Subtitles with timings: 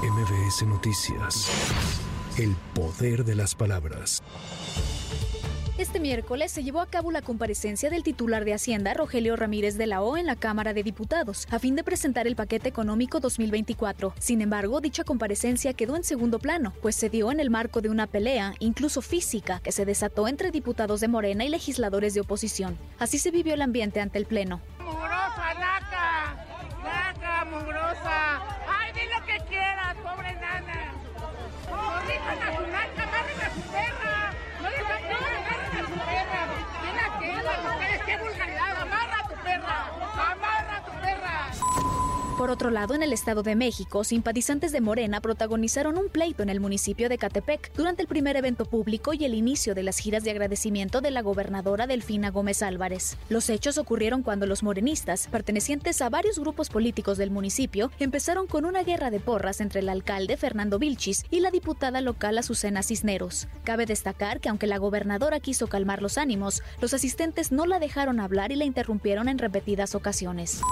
[0.00, 1.50] MBS Noticias.
[2.38, 4.22] El poder de las palabras.
[5.76, 9.88] Este miércoles se llevó a cabo la comparecencia del titular de Hacienda, Rogelio Ramírez de
[9.88, 14.14] la O, en la Cámara de Diputados, a fin de presentar el paquete económico 2024.
[14.20, 17.90] Sin embargo, dicha comparecencia quedó en segundo plano, pues se dio en el marco de
[17.90, 22.78] una pelea, incluso física, que se desató entre diputados de Morena y legisladores de oposición.
[23.00, 24.60] Así se vivió el ambiente ante el Pleno.
[42.48, 46.48] Por otro lado, en el Estado de México, simpatizantes de Morena protagonizaron un pleito en
[46.48, 50.24] el municipio de Catepec durante el primer evento público y el inicio de las giras
[50.24, 53.18] de agradecimiento de la gobernadora Delfina Gómez Álvarez.
[53.28, 58.64] Los hechos ocurrieron cuando los morenistas, pertenecientes a varios grupos políticos del municipio, empezaron con
[58.64, 63.46] una guerra de porras entre el alcalde Fernando Vilchis y la diputada local Azucena Cisneros.
[63.62, 68.20] Cabe destacar que aunque la gobernadora quiso calmar los ánimos, los asistentes no la dejaron
[68.20, 70.62] hablar y la interrumpieron en repetidas ocasiones.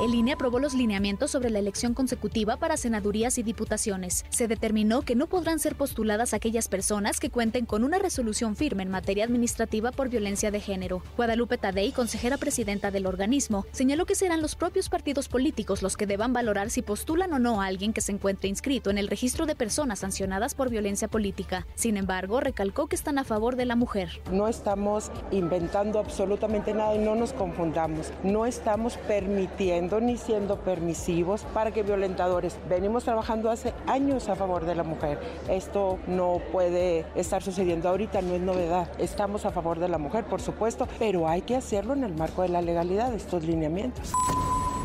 [0.00, 4.24] El INE aprobó los lineamientos sobre la elección consecutiva para senadurías y diputaciones.
[4.28, 8.84] Se determinó que no podrán ser postuladas aquellas personas que cuenten con una resolución firme
[8.84, 11.02] en materia administrativa por violencia de género.
[11.16, 16.06] Guadalupe Tadei, consejera presidenta del organismo, señaló que serán los propios partidos políticos los que
[16.06, 19.46] deban valorar si postulan o no a alguien que se encuentre inscrito en el registro
[19.46, 21.66] de personas sancionadas por violencia política.
[21.74, 24.20] Sin embargo, recalcó que están a favor de la mujer.
[24.30, 28.12] No estamos inventando absolutamente nada y no nos confundamos.
[28.22, 32.58] No estamos permitiendo ni siendo permisivos para que violentadores.
[32.68, 35.18] Venimos trabajando hace años a favor de la mujer.
[35.48, 38.88] Esto no puede estar sucediendo ahorita, no es novedad.
[38.98, 42.42] Estamos a favor de la mujer, por supuesto, pero hay que hacerlo en el marco
[42.42, 44.12] de la legalidad, estos lineamientos.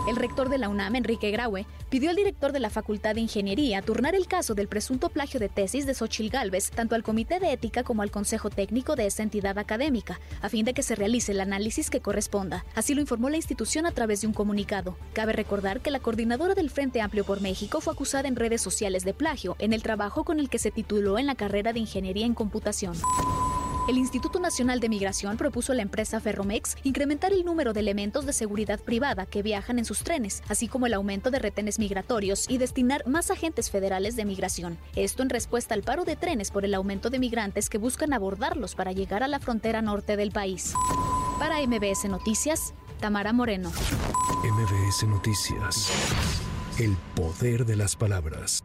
[0.05, 3.81] El rector de la UNAM, Enrique Graue, pidió al director de la Facultad de Ingeniería
[3.81, 7.53] turnar el caso del presunto plagio de tesis de Xochil Gálvez tanto al Comité de
[7.53, 11.31] Ética como al Consejo Técnico de esa entidad académica, a fin de que se realice
[11.31, 12.65] el análisis que corresponda.
[12.75, 14.97] Así lo informó la institución a través de un comunicado.
[15.13, 19.05] Cabe recordar que la coordinadora del Frente Amplio por México fue acusada en redes sociales
[19.05, 22.25] de plagio en el trabajo con el que se tituló en la carrera de Ingeniería
[22.25, 22.97] en Computación.
[23.85, 28.25] El Instituto Nacional de Migración propuso a la empresa Ferromex incrementar el número de elementos
[28.25, 32.49] de seguridad privada que viajan en sus trenes, así como el aumento de retenes migratorios
[32.49, 34.77] y destinar más agentes federales de migración.
[34.95, 38.73] Esto en respuesta al paro de trenes por el aumento de migrantes que buscan abordarlos
[38.73, 40.73] para llegar a la frontera norte del país.
[41.37, 43.69] Para MBS Noticias, Tamara Moreno.
[44.45, 45.91] MBS Noticias.
[46.79, 48.63] El poder de las palabras.